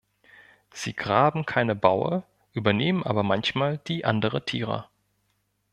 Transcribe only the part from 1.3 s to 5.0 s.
keine Baue, übernehmen aber manchmal die anderer Tiere.